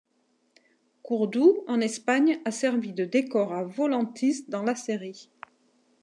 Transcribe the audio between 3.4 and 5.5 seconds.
à Volantis dans la série.